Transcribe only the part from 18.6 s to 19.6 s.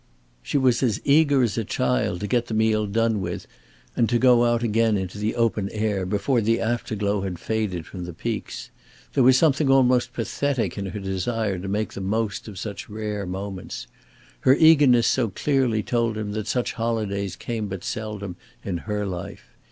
in her life.